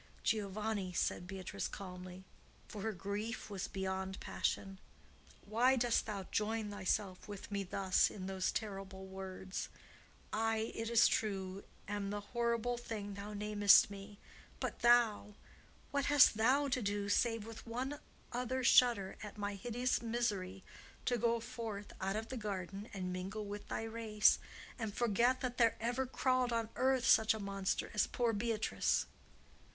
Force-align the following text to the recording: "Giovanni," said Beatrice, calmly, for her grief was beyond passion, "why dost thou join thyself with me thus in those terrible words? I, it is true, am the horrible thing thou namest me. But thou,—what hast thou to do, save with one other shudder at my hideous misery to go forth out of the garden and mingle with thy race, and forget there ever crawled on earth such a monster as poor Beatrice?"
"Giovanni," 0.23 0.93
said 0.93 1.27
Beatrice, 1.27 1.67
calmly, 1.67 2.23
for 2.67 2.81
her 2.81 2.91
grief 2.91 3.51
was 3.51 3.67
beyond 3.67 4.19
passion, 4.19 4.79
"why 5.45 5.75
dost 5.75 6.07
thou 6.07 6.23
join 6.31 6.71
thyself 6.71 7.27
with 7.27 7.51
me 7.51 7.61
thus 7.63 8.09
in 8.09 8.25
those 8.25 8.51
terrible 8.51 9.05
words? 9.05 9.69
I, 10.33 10.71
it 10.73 10.89
is 10.89 11.07
true, 11.07 11.63
am 11.87 12.09
the 12.09 12.19
horrible 12.21 12.79
thing 12.79 13.13
thou 13.13 13.33
namest 13.33 13.91
me. 13.91 14.17
But 14.59 14.79
thou,—what 14.79 16.05
hast 16.05 16.35
thou 16.35 16.67
to 16.69 16.81
do, 16.81 17.07
save 17.07 17.45
with 17.45 17.67
one 17.67 17.99
other 18.33 18.63
shudder 18.63 19.17
at 19.21 19.37
my 19.37 19.53
hideous 19.53 20.01
misery 20.01 20.63
to 21.05 21.19
go 21.19 21.39
forth 21.39 21.93
out 22.01 22.15
of 22.15 22.29
the 22.29 22.37
garden 22.37 22.89
and 22.91 23.13
mingle 23.13 23.45
with 23.45 23.67
thy 23.67 23.83
race, 23.83 24.39
and 24.79 24.95
forget 24.95 25.41
there 25.59 25.75
ever 25.79 26.07
crawled 26.07 26.51
on 26.51 26.69
earth 26.75 27.05
such 27.05 27.35
a 27.35 27.39
monster 27.39 27.91
as 27.93 28.07
poor 28.07 28.33
Beatrice?" 28.33 29.05